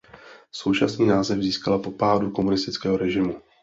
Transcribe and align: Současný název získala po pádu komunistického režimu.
Současný 0.51 1.07
název 1.07 1.39
získala 1.39 1.79
po 1.79 1.91
pádu 1.91 2.31
komunistického 2.31 2.97
režimu. 2.97 3.41